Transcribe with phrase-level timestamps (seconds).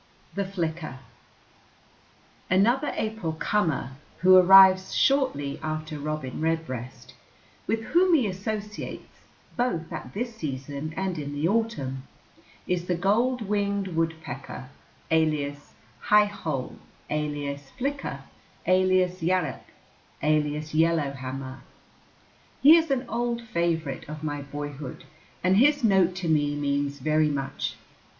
[0.33, 0.97] THE FLICKER
[2.49, 7.13] Another April comer, who arrives shortly after Robin Redbreast,
[7.67, 9.19] with whom he associates
[9.55, 12.07] both at this season and in the autumn,
[12.65, 14.69] is the golden winged woodpecker,
[15.11, 16.79] alias "high hole,"
[17.11, 18.21] alias "flicker,"
[18.65, 19.65] alias "yarup,"
[20.23, 21.59] alias "yellow hammer."
[22.63, 25.03] He is an old favorite of my boyhood,
[25.43, 27.75] and his note to me means very much.